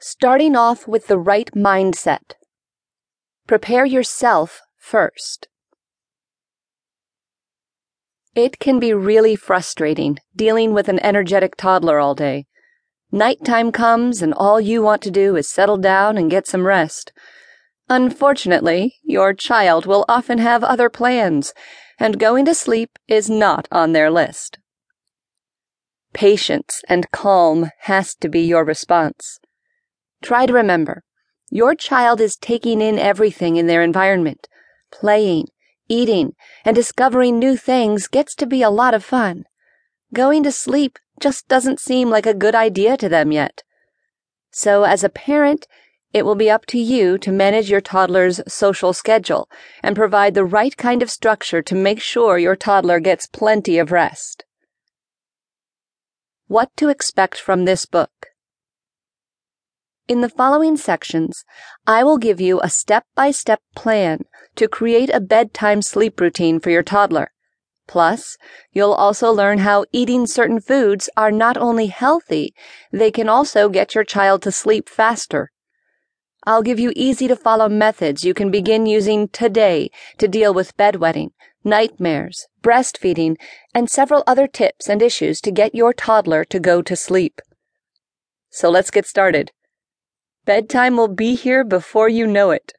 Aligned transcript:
Starting 0.00 0.54
off 0.54 0.86
with 0.86 1.08
the 1.08 1.18
right 1.18 1.50
mindset. 1.56 2.34
Prepare 3.48 3.84
yourself 3.84 4.60
first. 4.76 5.48
It 8.32 8.60
can 8.60 8.78
be 8.78 8.94
really 8.94 9.34
frustrating 9.34 10.18
dealing 10.36 10.72
with 10.72 10.88
an 10.88 11.00
energetic 11.00 11.56
toddler 11.56 11.98
all 11.98 12.14
day. 12.14 12.46
Nighttime 13.10 13.72
comes 13.72 14.22
and 14.22 14.32
all 14.34 14.60
you 14.60 14.82
want 14.82 15.02
to 15.02 15.10
do 15.10 15.34
is 15.34 15.48
settle 15.48 15.78
down 15.78 16.16
and 16.16 16.30
get 16.30 16.46
some 16.46 16.64
rest. 16.64 17.12
Unfortunately, 17.88 18.94
your 19.02 19.34
child 19.34 19.84
will 19.84 20.04
often 20.08 20.38
have 20.38 20.62
other 20.62 20.88
plans, 20.88 21.52
and 21.98 22.20
going 22.20 22.44
to 22.44 22.54
sleep 22.54 23.00
is 23.08 23.28
not 23.28 23.66
on 23.72 23.94
their 23.94 24.12
list. 24.12 24.58
Patience 26.12 26.82
and 26.88 27.10
calm 27.10 27.70
has 27.80 28.14
to 28.14 28.28
be 28.28 28.42
your 28.42 28.64
response. 28.64 29.40
Try 30.22 30.46
to 30.46 30.52
remember 30.52 31.02
your 31.50 31.74
child 31.74 32.20
is 32.20 32.36
taking 32.36 32.82
in 32.82 32.98
everything 32.98 33.56
in 33.56 33.66
their 33.66 33.82
environment. 33.82 34.48
Playing, 34.92 35.46
eating, 35.88 36.34
and 36.64 36.74
discovering 36.74 37.38
new 37.38 37.56
things 37.56 38.06
gets 38.06 38.34
to 38.36 38.46
be 38.46 38.62
a 38.62 38.70
lot 38.70 38.94
of 38.94 39.04
fun. 39.04 39.44
Going 40.12 40.42
to 40.42 40.52
sleep 40.52 40.98
just 41.20 41.48
doesn't 41.48 41.80
seem 41.80 42.10
like 42.10 42.26
a 42.26 42.34
good 42.34 42.54
idea 42.54 42.96
to 42.98 43.08
them 43.08 43.32
yet. 43.32 43.62
So, 44.50 44.84
as 44.84 45.02
a 45.02 45.08
parent, 45.08 45.66
it 46.12 46.24
will 46.24 46.34
be 46.34 46.50
up 46.50 46.64
to 46.66 46.78
you 46.78 47.18
to 47.18 47.32
manage 47.32 47.70
your 47.70 47.80
toddler's 47.80 48.40
social 48.46 48.92
schedule 48.92 49.48
and 49.82 49.94
provide 49.96 50.34
the 50.34 50.44
right 50.44 50.74
kind 50.76 51.02
of 51.02 51.10
structure 51.10 51.62
to 51.62 51.74
make 51.74 52.00
sure 52.00 52.38
your 52.38 52.56
toddler 52.56 52.98
gets 52.98 53.26
plenty 53.26 53.78
of 53.78 53.92
rest. 53.92 54.44
What 56.46 56.74
to 56.76 56.88
expect 56.88 57.38
from 57.38 57.66
this 57.66 57.84
book. 57.84 58.28
In 60.08 60.22
the 60.22 60.30
following 60.30 60.78
sections, 60.78 61.44
I 61.86 62.02
will 62.02 62.16
give 62.16 62.40
you 62.40 62.62
a 62.62 62.70
step 62.70 63.04
by 63.14 63.30
step 63.30 63.60
plan 63.76 64.24
to 64.56 64.66
create 64.66 65.10
a 65.12 65.20
bedtime 65.20 65.82
sleep 65.82 66.18
routine 66.18 66.60
for 66.60 66.70
your 66.70 66.82
toddler. 66.82 67.30
Plus, 67.86 68.38
you'll 68.72 68.94
also 68.94 69.30
learn 69.30 69.58
how 69.58 69.84
eating 69.92 70.26
certain 70.26 70.60
foods 70.60 71.10
are 71.14 71.30
not 71.30 71.58
only 71.58 71.88
healthy, 71.88 72.54
they 72.90 73.10
can 73.10 73.28
also 73.28 73.68
get 73.68 73.94
your 73.94 74.02
child 74.02 74.40
to 74.42 74.50
sleep 74.50 74.88
faster. 74.88 75.50
I'll 76.46 76.62
give 76.62 76.80
you 76.80 76.90
easy 76.96 77.28
to 77.28 77.36
follow 77.36 77.68
methods 77.68 78.24
you 78.24 78.32
can 78.32 78.50
begin 78.50 78.86
using 78.86 79.28
today 79.28 79.90
to 80.16 80.26
deal 80.26 80.54
with 80.54 80.76
bedwetting, 80.78 81.32
nightmares, 81.64 82.46
breastfeeding, 82.62 83.36
and 83.74 83.90
several 83.90 84.24
other 84.26 84.46
tips 84.46 84.88
and 84.88 85.02
issues 85.02 85.42
to 85.42 85.50
get 85.50 85.74
your 85.74 85.92
toddler 85.92 86.46
to 86.46 86.58
go 86.58 86.80
to 86.80 86.96
sleep. 86.96 87.42
So 88.48 88.70
let's 88.70 88.90
get 88.90 89.04
started. 89.04 89.52
Bedtime 90.48 90.96
will 90.96 91.08
be 91.08 91.34
here 91.34 91.62
before 91.62 92.08
you 92.08 92.26
know 92.26 92.52
it. 92.52 92.72